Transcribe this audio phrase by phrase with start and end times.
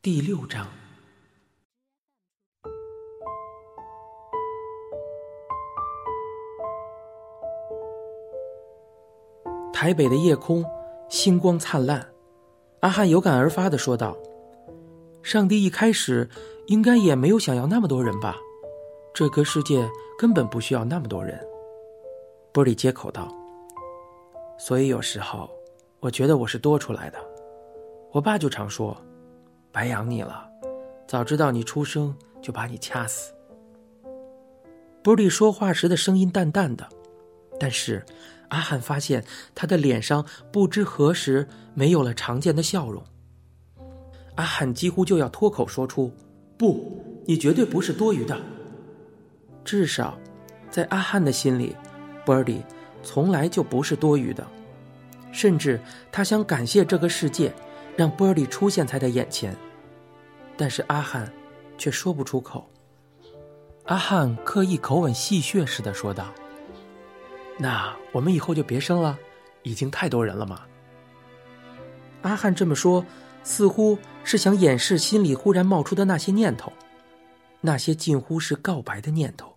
[0.00, 0.64] 第六章。
[9.72, 10.64] 台北的夜空，
[11.08, 12.08] 星光灿烂。
[12.78, 14.16] 阿汉有感而发的说道
[15.24, 16.30] ：“上帝一开始
[16.68, 18.36] 应该也没有想要那么多人吧？
[19.12, 21.44] 这个世界根本不需要那么多人。”
[22.54, 23.26] 波利接口道
[24.60, 25.50] ：“所以有时候，
[25.98, 27.18] 我觉得我是多出来的。
[28.12, 28.96] 我爸就常说。”
[29.70, 30.48] 白养你了，
[31.06, 33.32] 早知道你出生就把你掐死。
[35.02, 36.88] 波利说话时的声音淡淡的，
[37.58, 38.04] 但是
[38.48, 39.24] 阿汉发现
[39.54, 43.02] 他的脸上不知何时没有了常见的笑容。
[44.34, 46.12] 阿汉几乎就要脱口说出
[46.58, 48.38] ：“不，你绝对不是多余的。”
[49.64, 50.18] 至少，
[50.70, 51.76] 在阿汉的心里，
[52.24, 52.62] 波利
[53.02, 54.46] 从来就不是多余的，
[55.32, 57.52] 甚至他想感谢这个世界，
[57.98, 59.56] 让波利出现在他眼前。
[60.56, 61.30] 但是阿汉，
[61.76, 62.70] 却说不出口。
[63.86, 66.32] 阿汉刻意口吻戏谑似的说道
[67.58, 69.18] ：“那我们以后就别生了，
[69.64, 70.62] 已经太多人了嘛。”
[72.22, 73.04] 阿汉这么说，
[73.42, 76.72] 似乎是想掩饰心里忽然冒出的那些念头，
[77.60, 79.56] 那些近乎是告白的念头。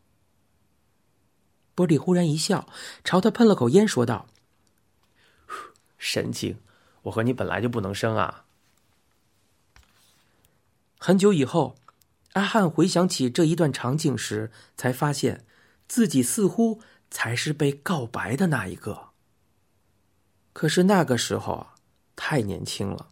[1.76, 2.68] 波利忽然一笑，
[3.04, 4.26] 朝他喷了口烟，说道
[5.98, 6.58] ：“神经，
[7.04, 8.46] 我和你本来就不能生啊。”
[11.00, 11.76] 很久以后，
[12.34, 15.44] 阿汉回想起这一段场景时，才发现，
[15.88, 16.80] 自己似乎
[17.10, 19.10] 才是被告白的那一个。
[20.54, 21.76] 可是那个时候啊，
[22.16, 23.10] 太年轻了，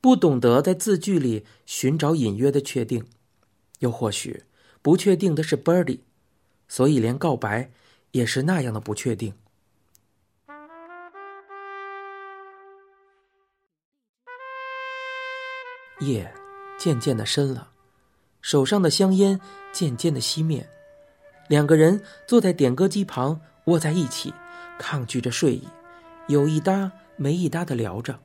[0.00, 3.06] 不懂得在字句里寻找隐约的确定，
[3.78, 4.44] 又或许
[4.82, 6.00] 不确定的是 Birdy，
[6.68, 7.70] 所以连告白
[8.10, 9.34] 也是那样的不确定。
[16.00, 16.32] 夜。
[16.78, 17.68] 渐渐的深了，
[18.40, 19.38] 手上的香烟
[19.70, 20.66] 渐渐的熄灭，
[21.46, 24.32] 两个人坐在点歌机旁，窝在一起，
[24.78, 25.68] 抗拒着睡意，
[26.28, 28.18] 有一搭没一搭的聊着，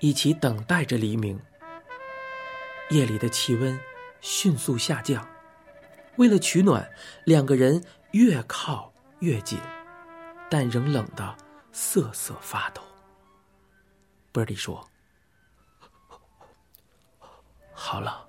[0.00, 1.38] 一起等待着黎明。
[2.88, 3.78] 夜里的气温
[4.22, 5.28] 迅速下降，
[6.16, 6.88] 为了取暖，
[7.24, 9.58] 两个人越靠越紧，
[10.48, 11.36] 但仍冷得
[11.72, 12.80] 瑟瑟发抖。
[14.32, 14.82] b i r d 说。
[17.78, 18.26] 好了，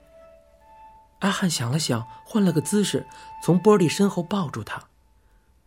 [1.19, 3.07] 阿汉想了想，换了个姿势，
[3.41, 4.83] 从波利身后抱住他。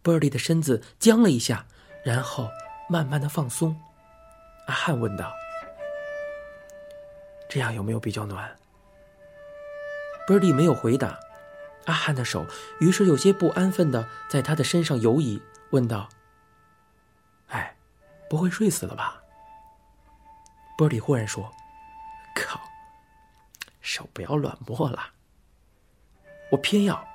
[0.03, 1.67] 波利的身子僵了一下，
[2.05, 2.49] 然后
[2.89, 3.81] 慢慢的放松。
[4.67, 5.33] 阿汉问道
[7.49, 8.57] ：“这样有没有比较暖？”
[10.29, 11.19] 波利没有回答。
[11.87, 12.47] 阿汉的手
[12.79, 16.09] 于是有些不安分的在他的身上游移，问道
[17.49, 17.75] ：“哎，
[18.29, 19.23] 不会睡死了吧？”
[20.79, 21.51] 波利忽然说
[22.37, 22.61] ：“靠！”
[23.81, 25.11] 手不要乱摸了，
[26.51, 27.07] 我偏要。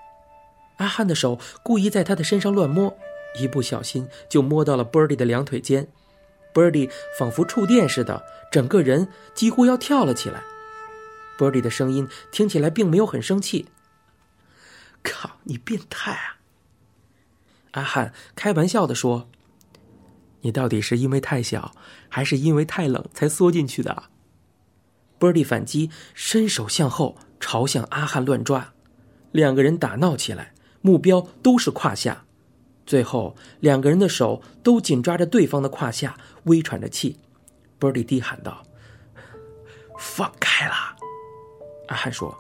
[0.77, 2.97] 阿汉的手故意在他的身上乱摸，
[3.39, 5.87] 一不小心就摸到了 Birdy 的两腿间。
[6.53, 10.43] Birdy 仿佛触电似的，整个人几乎要跳了起来。
[11.37, 13.67] Birdy 的声音听起来并没有很生气。
[15.03, 16.37] 靠，你变态啊！
[17.71, 19.29] 阿汉开玩笑的说
[20.41, 21.73] ：“你到底是因为太小，
[22.07, 24.03] 还是因为太冷才缩进去的？”
[25.25, 28.73] Birdy 反击，伸手向后朝向阿汉乱抓，
[29.31, 32.25] 两个人打闹起来，目标都是胯下。
[32.85, 37.17] 最后，两个人的手都紧抓着对方的胯下，微喘着气。
[37.79, 38.61] Birdy 低喊道
[39.97, 40.95] ：“放开啦！”
[41.89, 42.37] 阿汉说：“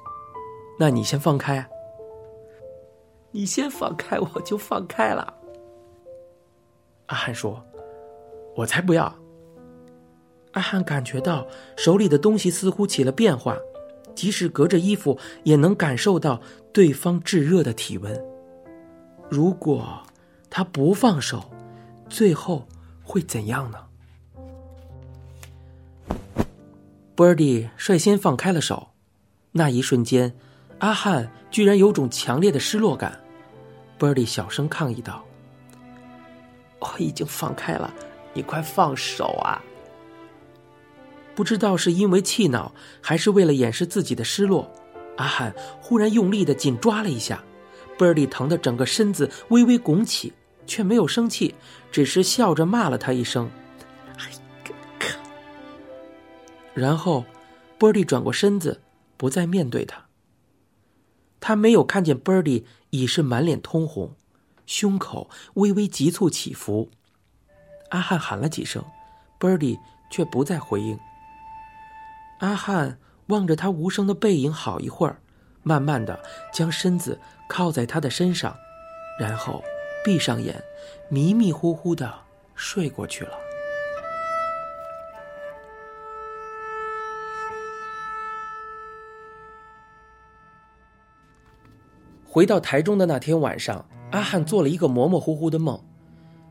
[0.77, 1.67] 那你先放开。”
[3.33, 5.33] 你先放开，我就放开了。
[7.07, 7.65] 阿汉说
[8.55, 9.11] ：“我才不要。”
[10.55, 11.45] 阿汉感觉到
[11.75, 13.57] 手里的东西似乎起了变化，
[14.15, 16.41] 即使隔着衣服也能感受到
[16.73, 18.25] 对方炙热的体温。
[19.29, 20.01] 如果
[20.49, 21.51] 他不放手，
[22.09, 22.65] 最后
[23.03, 23.77] 会怎样呢
[27.17, 28.91] ？Birdy 率先放开了手，
[29.51, 30.37] 那一瞬间，
[30.79, 33.19] 阿汉居然有种强烈的失落感。
[33.99, 35.25] Birdy 小声抗议道
[36.79, 37.93] ：“我已经放开了，
[38.33, 39.61] 你快放手啊！”
[41.35, 44.71] 不知道是因为气恼，还是为了掩饰自己的失落，
[45.17, 47.43] 阿汉忽然用力的紧抓了一下
[47.97, 50.31] b i r d e 疼的整个身子微微拱起，
[50.65, 51.53] 却没有生气，
[51.91, 53.49] 只是笑着骂了他一声
[54.17, 54.31] ：“哎，
[56.73, 57.25] 然后
[57.77, 58.81] ，Birdy 转过身子，
[59.17, 60.05] 不再面对他。
[61.39, 64.15] 他没有看见 b i r d e 已是满脸通红，
[64.65, 66.89] 胸口微微急促起伏。
[67.89, 68.83] 阿汉喊了几声
[69.37, 69.79] b i r d e
[70.09, 70.97] 却不再回应。
[72.39, 75.19] 阿汉望着他无声的背影好一会儿，
[75.63, 76.19] 慢慢的
[76.53, 78.55] 将身子靠在他的身上，
[79.19, 79.63] 然后
[80.03, 80.61] 闭上眼，
[81.09, 82.13] 迷迷糊糊的
[82.53, 83.31] 睡过去了。
[92.25, 95.81] 回到台中的那天晚上，阿汉做了一个模模糊糊的梦，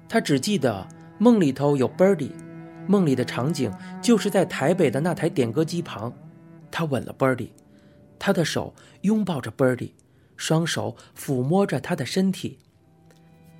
[0.08, 0.88] 他只记得
[1.18, 2.30] 梦里头有 Birdy，
[2.86, 3.72] 梦里的场景
[4.02, 6.12] 就是在台北的那台点歌机旁，
[6.70, 7.50] 他吻了 Birdy，
[8.18, 9.92] 他的手拥抱着 Birdy，
[10.36, 12.58] 双手抚摸着他的身体，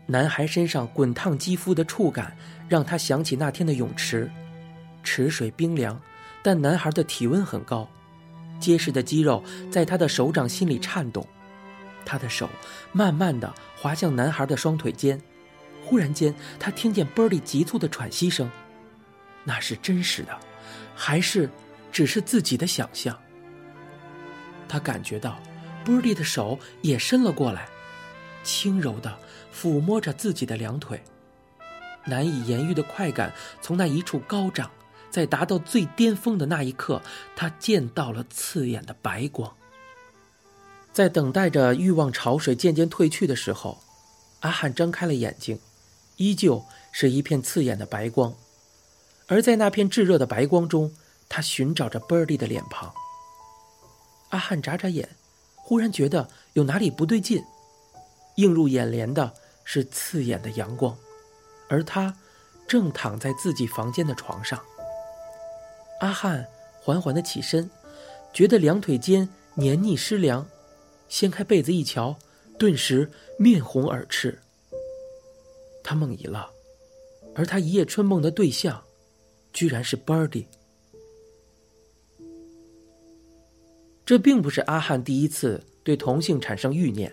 [0.07, 2.37] 男孩身上滚烫肌肤的触感
[2.69, 4.31] 让他想起那天的泳池，
[5.03, 6.01] 池水冰凉，
[6.43, 7.89] 但男孩的体温很高，
[8.61, 11.27] 结实的肌肉在他的手掌心里颤动。
[12.05, 12.51] 他的手
[12.93, 13.51] 慢慢的
[13.81, 15.19] 滑向男孩的双腿间，
[15.83, 18.51] 忽然间，他听见 Birdy 急促的喘息声，
[19.45, 20.39] 那是真实的，
[20.95, 21.49] 还是
[21.93, 23.19] 只是自己的想象？
[24.67, 25.39] 他感觉到
[25.85, 27.69] Birdy 的手也伸了过来，
[28.43, 29.17] 轻柔的
[29.55, 31.03] 抚摸着自己的两腿，
[32.07, 34.71] 难以言喻的快感从那一处高涨，
[35.11, 37.03] 在达到最巅峰的那一刻，
[37.37, 39.55] 他见到了刺眼的白光。
[40.93, 43.83] 在等待着欲望潮水渐渐退去的时候，
[44.41, 45.59] 阿汉睁开了眼睛，
[46.17, 48.35] 依旧是一片刺眼的白光，
[49.27, 50.93] 而在那片炙热的白光中，
[51.29, 52.93] 他寻找着 Birdy 的脸庞。
[54.31, 55.09] 阿汉眨眨眼，
[55.57, 57.43] 忽然觉得有哪里不对劲，
[58.37, 59.33] 映入眼帘的
[59.65, 60.97] 是刺眼的阳光，
[61.69, 62.15] 而他
[62.67, 64.61] 正躺在自己房间的床上。
[66.01, 66.47] 阿汉
[66.81, 67.71] 缓缓的起身，
[68.33, 70.47] 觉得两腿间黏腻湿凉。
[71.09, 72.17] 掀开被子一瞧，
[72.59, 74.41] 顿时面红耳赤。
[75.85, 76.51] 他梦遗了，
[77.37, 78.83] 而他一夜春梦的对象，
[79.55, 80.45] 居然是 Birdy。
[84.05, 87.11] 这并不是阿汉第一次对同性产生欲念，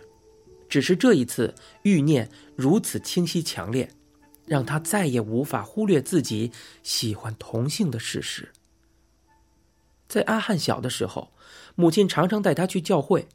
[0.68, 3.90] 只是这一次欲念如此清晰强烈，
[4.46, 6.52] 让他再也无法忽略自己
[6.84, 8.52] 喜欢同性的事实。
[10.10, 11.32] 在阿汉小的时候，
[11.76, 13.30] 母亲常常带他去教会。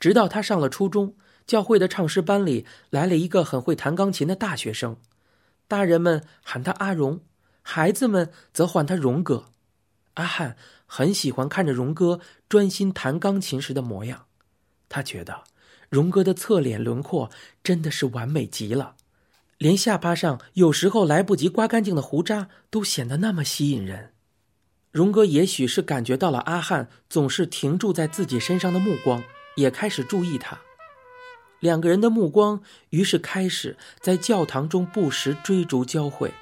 [0.00, 1.14] 直到他上了初中，
[1.46, 4.96] 教会的唱诗班里来了一个很会弹钢琴的大学生，
[5.68, 7.20] 大人们喊他阿荣，
[7.62, 9.46] 孩子们则唤他荣哥。
[10.14, 14.26] 阿汉很喜欢看着荣哥专心弹钢琴时的模样，
[14.88, 15.44] 他觉得
[15.88, 17.30] 荣哥的侧脸轮廓
[17.62, 18.96] 真的是完美极了，
[19.58, 24.12] 连下巴上有时候来不及刮干净的胡渣都显得那么吸引人。
[24.90, 29.22] 荣哥也许是感觉到了阿汉总是停住在自己身上的目光。
[29.56, 30.58] 也开始注意他，
[31.58, 36.32] 两个人的目光于是开始在教堂中不时追逐交汇。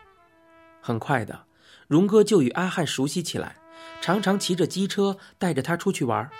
[0.80, 1.44] 很快的，
[1.86, 3.56] 荣哥就与阿汉熟悉起来，
[4.00, 6.30] 常常骑着机车带着他出去玩。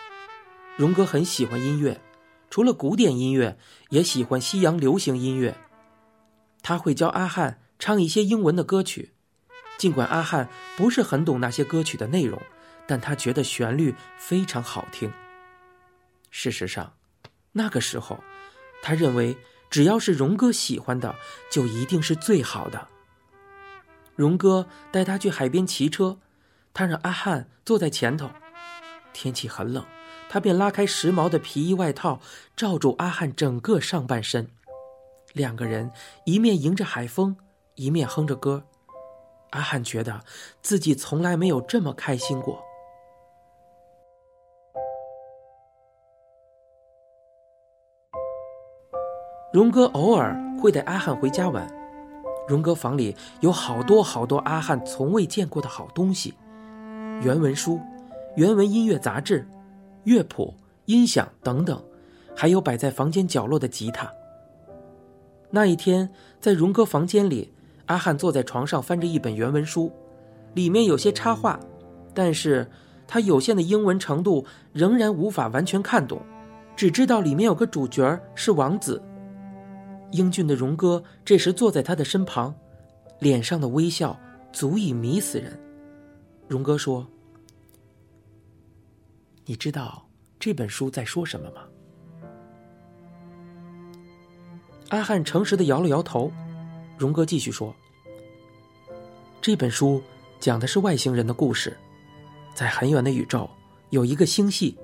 [0.77, 2.01] 荣哥很喜欢音乐，
[2.51, 3.59] 除了古典音乐，
[3.91, 5.57] 也喜欢西洋流行音乐。
[6.63, 9.13] 他会教阿汉唱一些英文的歌曲，
[9.77, 12.41] 尽管阿汉不是很懂那些歌曲的内容，
[12.87, 15.13] 但他觉得旋律非常好听。
[16.31, 16.93] 事实上，
[17.53, 18.23] 那个时候，
[18.83, 19.37] 他认为
[19.71, 21.15] 只要是荣哥喜欢的，
[21.51, 22.89] 就一定是最好的。
[24.19, 26.19] 荣哥带他去海边骑车，
[26.75, 28.29] 他让阿汉坐在前头。
[29.13, 29.85] 天气很冷，
[30.29, 32.19] 他便拉开时髦的皮衣外套，
[32.57, 34.51] 罩住阿汉整个上半身。
[35.35, 35.93] 两个人
[36.25, 37.37] 一面迎着海风，
[37.77, 38.65] 一面哼着歌。
[39.51, 40.21] 阿汉觉得
[40.63, 42.61] 自己从来没有这么开心过。
[49.53, 51.78] 荣哥偶尔会带阿汉回家玩，
[52.49, 56.35] 荣哥房里有好多好多阿汉从未见过的好东西：
[57.23, 57.79] 原文书、
[58.37, 59.47] 原文音乐杂志、
[60.05, 60.55] 乐谱、
[60.87, 61.81] 音响等等，
[62.35, 64.11] 还有摆在房间角落的吉他。
[65.51, 66.09] 那一天，
[66.41, 67.53] 在荣哥房间里，
[67.87, 69.93] 阿汉坐在床上翻着一本原文书，
[70.55, 71.61] 里面有些插画，
[72.15, 72.67] 但是
[73.07, 76.21] 他有限的英文程度仍然无法完全看懂，
[76.75, 79.03] 只知道里面有个主角是王子。
[80.13, 82.55] 英俊的荣哥这时坐在他的身旁，
[83.19, 84.19] 脸上的微笑
[84.53, 85.59] 足以迷死人。
[86.47, 87.07] 荣哥说
[89.45, 91.63] ：“你知道这本书在说什么吗？”
[94.89, 96.33] 阿汉诚实的摇了摇头。
[96.97, 97.75] 荣哥继续说
[99.43, 100.03] ：“这本书
[100.41, 101.77] 讲的是外星人的故事，
[102.55, 103.49] 在很远的宇宙
[103.91, 104.77] 有一个星系，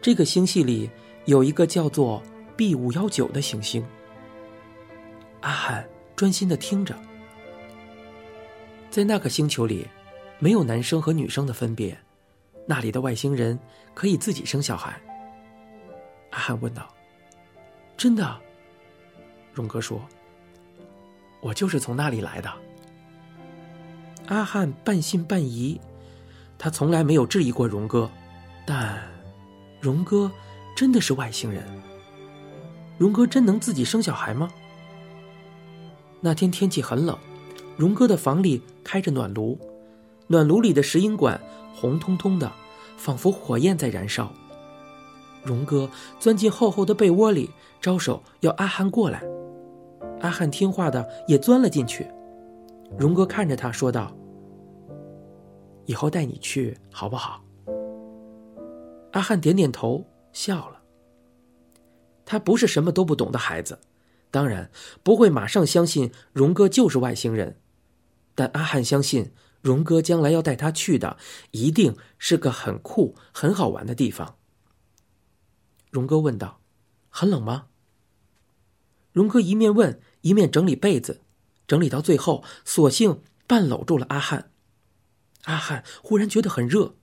[0.00, 0.88] 这个星系里
[1.24, 2.22] 有一个叫做
[2.56, 3.84] B 五幺九的行星。”
[5.44, 5.86] 阿汉
[6.16, 6.96] 专心的听着，
[8.90, 9.86] 在那个星球里，
[10.38, 11.96] 没有男生和女生的分别，
[12.66, 13.58] 那里的外星人
[13.92, 14.98] 可以自己生小孩。
[16.30, 16.88] 阿汉问道
[17.94, 18.40] ：“真的？”
[19.52, 20.00] 荣哥说
[21.42, 22.50] ：“我就是从那里来的。”
[24.28, 25.78] 阿汉半信半疑，
[26.56, 28.10] 他从来没有质疑过荣哥，
[28.66, 28.98] 但
[29.78, 30.32] 荣哥
[30.74, 31.62] 真的是外星人？
[32.96, 34.48] 荣哥真能自己生小孩吗？
[36.24, 37.18] 那天天气很冷，
[37.76, 39.58] 荣哥的房里开着暖炉，
[40.26, 41.38] 暖炉里的石英管
[41.74, 42.50] 红彤彤的，
[42.96, 44.32] 仿佛火焰在燃烧。
[45.42, 45.86] 荣哥
[46.18, 49.22] 钻进厚厚的被窝里，招手要阿汉过来。
[50.22, 52.06] 阿汉听话的也钻了进去。
[52.98, 54.10] 荣哥看着他说道
[55.84, 57.44] ：“以后带你去好不好？”
[59.12, 60.02] 阿汉点点头，
[60.32, 60.80] 笑了。
[62.24, 63.78] 他不是什么都不懂的孩子，
[64.34, 64.68] 当然
[65.04, 67.60] 不会马上相信荣哥就是外星人，
[68.34, 71.16] 但阿汉相信荣哥将来要带他去的
[71.52, 74.36] 一定是个很酷、很好玩的地方。
[75.88, 76.60] 荣哥问道
[77.08, 77.66] ：“很冷吗？”
[79.14, 81.20] 荣哥一面问，一面整理被子，
[81.68, 84.50] 整理到最后，索性半搂住了阿汉。
[85.44, 86.96] 阿汉忽然觉得很热，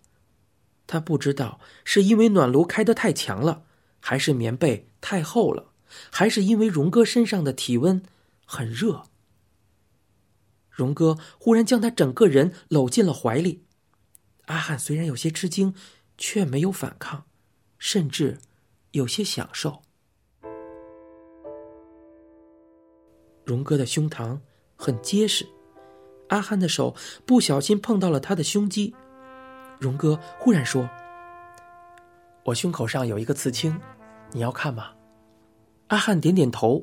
[0.86, 3.64] 他不知道是因为暖炉开得太强了，
[4.02, 5.71] 还是棉被太厚了，
[6.12, 8.02] 还是因为荣哥身上的体温
[8.46, 9.04] 很热。
[10.70, 13.64] 荣哥忽然将他整个人搂进了怀里，
[14.46, 15.74] 阿汉虽然有些吃惊，
[16.18, 17.26] 却没有反抗，
[17.78, 18.40] 甚至。
[18.92, 19.82] 有些享受。
[23.46, 24.38] 荣哥的胸膛
[24.76, 25.48] 很结实，
[26.28, 26.94] 阿汉的手
[27.26, 28.94] 不小心碰到了他的胸肌。
[29.80, 30.90] 荣哥忽然说
[32.44, 33.80] ：“我胸口上有一个刺青，
[34.34, 34.92] 你要看吗？”
[35.92, 36.82] 阿汉点点头。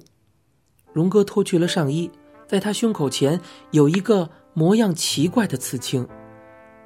[0.92, 2.10] 荣哥脱去了上衣，
[2.46, 6.06] 在他胸口前有一个模样奇怪的刺青。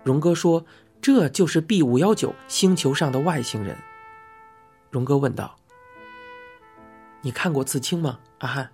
[0.04, 0.64] 荣哥说
[1.02, 3.76] ：“这就是 B 五幺九星球上的外星人。”
[4.88, 5.56] 荣哥问道
[7.22, 8.70] ：“你看过刺青吗，阿汉？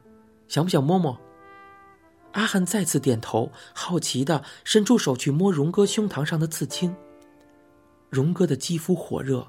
[0.46, 1.18] 想不想摸摸？”
[2.32, 6.94] 阿汉再次点头，好奇的伸出手去摸荣哥胸膛上的刺青。
[8.10, 9.48] 荣哥的肌肤火热，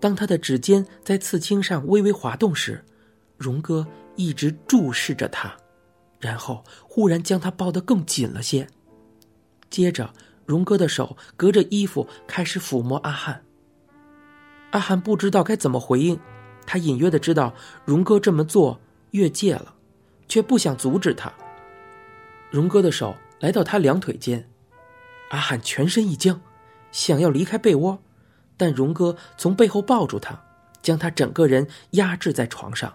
[0.00, 2.82] 当他的指尖在刺青上微微滑动时，
[3.36, 3.86] 荣哥
[4.16, 5.54] 一直注视着他，
[6.18, 8.66] 然后忽然将他抱得更紧了些。
[9.70, 10.12] 接着，
[10.46, 13.42] 荣哥的手隔着衣服开始抚摸阿汉。
[14.70, 16.18] 阿汉不知道该怎么回应，
[16.66, 17.52] 他隐约的知道
[17.84, 19.74] 荣哥这么做越界了，
[20.28, 21.32] 却不想阻止他。
[22.50, 24.48] 荣哥的手来到他两腿间，
[25.30, 26.40] 阿汉全身一僵，
[26.92, 28.00] 想要离开被窝，
[28.56, 30.40] 但荣哥从背后抱住他，
[30.82, 32.92] 将他整个人压制在床上，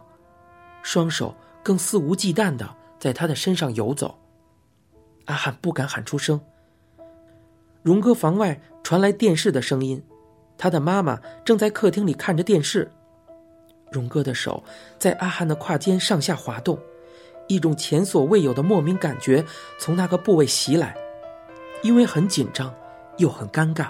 [0.83, 2.69] 双手更肆无忌惮的
[2.99, 4.17] 在他的身上游走。
[5.25, 6.39] 阿汉不敢喊出声。
[7.83, 10.01] 荣哥房外传来电视的声音。
[10.61, 12.91] 他的妈妈正在客厅里看着电视，
[13.93, 14.61] 荣哥的手
[14.97, 16.77] 在阿汉的胯间上下滑动，
[17.47, 19.41] 一种前所未有的莫名感觉
[19.79, 20.93] 从那个部位袭来，
[21.81, 22.75] 因为很紧张
[23.19, 23.87] 又很尴尬，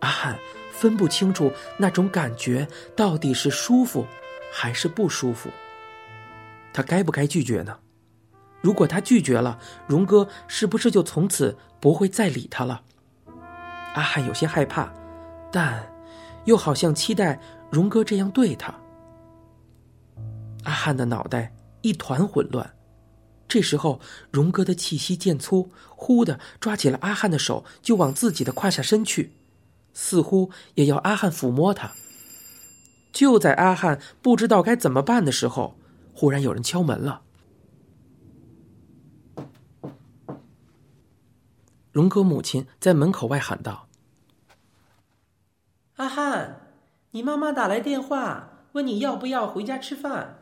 [0.00, 0.36] 阿汉
[0.72, 4.04] 分不清楚那种感觉到底是舒服
[4.52, 5.48] 还是不舒服。
[6.72, 7.78] 他该不该拒绝呢？
[8.60, 12.82] 如果他拒绝了，荣哥是不是就从此不会再理他了？
[13.94, 14.92] 阿汉有些害怕，
[15.50, 15.90] 但。
[16.44, 17.38] 又好像期待
[17.70, 18.74] 荣哥这样对他。
[20.64, 22.68] 阿汉的脑袋一团混乱，
[23.46, 24.00] 这时候
[24.32, 29.30] 荣哥的气息渐粗，忽的抓起了阿汉的手，就往自己的胯下伸去，
[29.94, 31.92] 似乎也要阿汉抚摸他。
[33.12, 35.76] 就在阿汉不知道该怎么办的时候，
[36.12, 37.22] 忽然有人敲门了。
[41.90, 43.88] 荣哥母亲在门口外喊道。
[45.96, 46.72] 阿汉，
[47.10, 50.38] 你妈妈打来电话，问你要不要回家吃饭。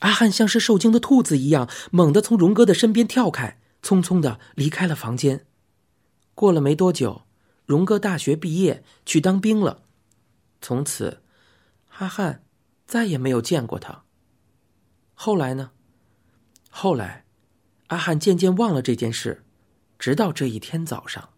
[0.00, 5.46] 阿汉像是受惊的兔子一样，猛地从荣哥的身边跳开，匆匆的离开了房间。
[6.34, 7.22] 过了没多久，
[7.66, 9.82] 荣哥大学毕业去当兵了，
[10.60, 11.22] 从此，
[11.98, 12.42] 阿汉
[12.86, 14.02] 再也没有见过他。
[15.14, 15.70] 后来呢？
[16.70, 17.24] 后来，
[17.88, 19.42] 阿汉渐渐忘了这件事，
[19.98, 21.30] 直到这一天早上。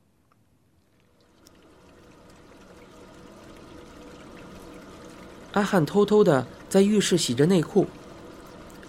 [5.52, 7.87] 阿汉偷偷的在浴室洗着内裤，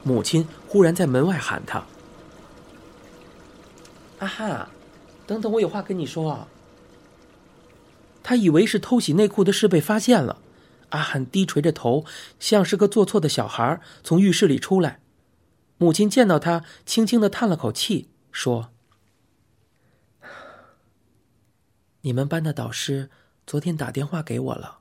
[0.04, 1.84] 母亲忽然在门外喊他
[4.20, 4.68] ：“阿汉，
[5.26, 6.48] 等等，我有话跟你说。”
[8.22, 10.42] 他以为是偷洗内裤的事被发现了，
[10.90, 12.06] 阿汉低垂着头，
[12.40, 15.00] 像是个做错的小孩，从浴室里出来。
[15.78, 18.72] 母亲见到他，轻轻的叹了口气，说
[22.02, 23.10] ：“你们班的导师
[23.46, 24.80] 昨天打电话给我了。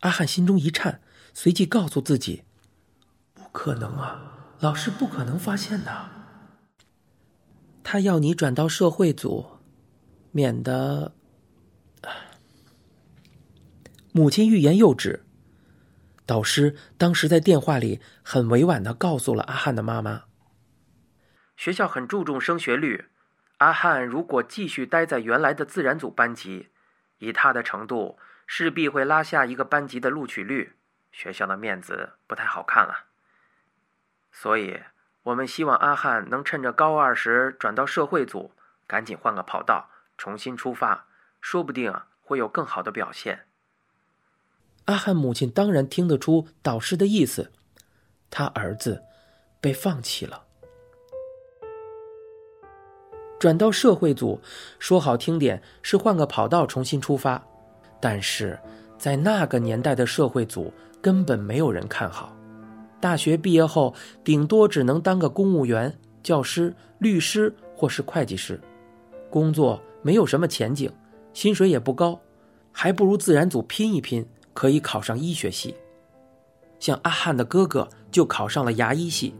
[0.00, 1.00] 阿汉心中一颤，
[1.32, 2.42] 随即告诉自己
[3.32, 6.10] ：“不可能啊，老师不可能发现的。
[7.84, 9.46] 他要你转到社会组，
[10.32, 11.14] 免得……”
[14.12, 15.24] 母亲欲言又止。
[16.24, 20.24] 导师当时在电话里很委婉的告诉了阿汉的妈妈
[21.56, 23.06] ：“学校很注重升学率，
[23.58, 26.68] 阿汉如果继续待在原来的自然组班级，
[27.18, 30.74] 以他的程度。”势必会拉下一个班级的录取率，
[31.10, 33.06] 学校的面子不太好看了。
[34.30, 34.82] 所以，
[35.22, 38.52] 我们希望阿汉能趁着高二时转到社会组，
[38.86, 39.88] 赶紧换个跑道，
[40.18, 41.06] 重新出发，
[41.40, 43.46] 说不定会有更好的表现。
[44.86, 47.50] 阿汉母亲当然听得出导师的意思，
[48.30, 49.02] 他儿子
[49.60, 50.42] 被放弃了，
[53.38, 54.40] 转到社会组，
[54.78, 57.42] 说好听点是换个跑道，重新出发。
[58.00, 58.58] 但是，
[58.98, 62.36] 在那个年代的社会组根本没有人看好。
[63.00, 68.60] 大学毕业后，顶多只能当个公务员、教师、律师或是会计师，
[69.30, 70.92] 工作没有什么前景，
[71.32, 72.20] 薪水也不高，
[72.72, 75.74] 还不如自然组拼一拼，可以考上医学系。
[76.80, 79.34] 像阿汉的哥哥就考上了牙医系，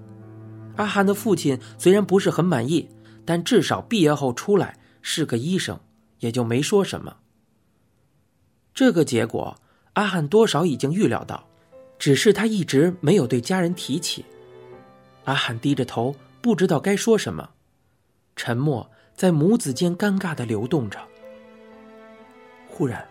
[0.77, 2.89] 阿汉的父亲虽然不是很满意，
[3.25, 5.79] 但至少毕业后出来是个医生，
[6.21, 7.17] 也就没说什么。
[8.73, 9.57] 这个结果，
[9.95, 11.47] 阿汉多少已经预料到，
[11.99, 14.25] 只是他一直没有对家人提起。
[15.25, 17.51] 阿汉低着头，不知道该说什么，
[18.37, 20.99] 沉默在母子间尴尬的流动着。
[22.69, 23.07] 忽然，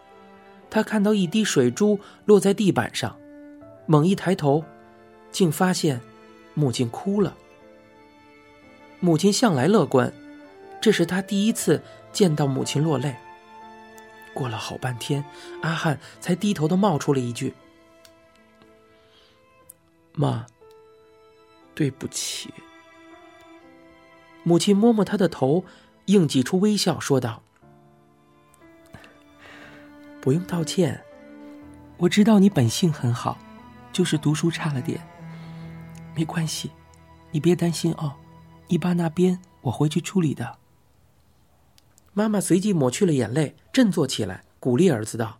[0.71, 3.15] 他看到一滴水珠落在地板上，
[3.85, 4.63] 猛一抬头，
[5.29, 6.01] 竟发现
[6.53, 7.35] 母亲哭了。
[9.01, 10.13] 母亲向来乐观，
[10.79, 13.15] 这是他第一次见到母亲落泪。
[14.33, 15.25] 过了好半天，
[15.61, 17.53] 阿汉才低头的冒出了一句
[20.15, 20.45] ：“妈，
[21.75, 22.53] 对不起。”
[24.43, 25.65] 母亲摸摸他的头，
[26.05, 27.43] 硬挤出微笑，说道
[30.21, 31.03] ：“不用道歉，
[31.97, 33.37] 我知道你本性很好，
[33.91, 35.01] 就是读书差了点。
[36.15, 36.69] 没关系，
[37.31, 38.13] 你别担心哦，
[38.67, 40.59] 你爸那边我会去处理的。”
[42.13, 45.39] 妈妈随即抹去了眼泪，振作起来，鼓励儿子道：“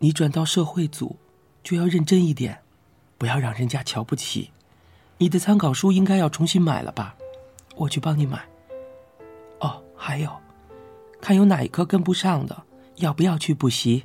[0.00, 1.16] 你转到社会组，
[1.62, 2.62] 就要认真一点，
[3.18, 4.50] 不要让人家瞧不起。
[5.18, 7.14] 你的参考书应该要重新买了吧？
[7.76, 8.44] 我去帮你买。
[9.60, 10.30] 哦，还有，
[11.24, 12.64] 看有哪一科跟不上的，
[12.96, 14.04] 要不要去补习？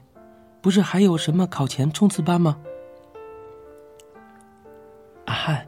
[0.62, 2.62] 不是还有什么考前冲刺班吗？
[5.26, 5.68] 阿汉，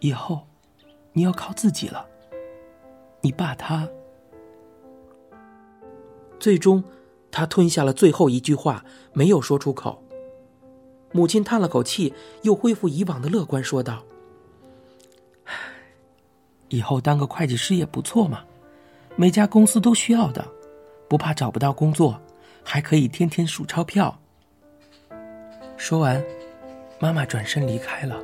[0.00, 0.46] 以后
[1.14, 2.06] 你要靠自己了。”
[3.22, 3.88] 你爸他，
[6.38, 6.84] 最终，
[7.30, 10.02] 他吞下了最后一句话，没有说出口。
[11.12, 14.04] 母亲叹了口气，又恢复以往的乐观，说道
[16.68, 18.44] ：“以后当个会计师也不错嘛，
[19.18, 20.46] 每家公司都需要的，
[21.08, 22.20] 不怕找不到工作，
[22.62, 24.20] 还可以天天数钞票。”
[25.78, 26.22] 说完，
[27.00, 28.20] 妈妈转身离开了。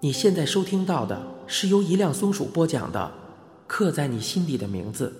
[0.00, 3.00] 你现在收听到的是由一辆松鼠播讲的
[3.66, 5.12] 《刻在你心底的名字》。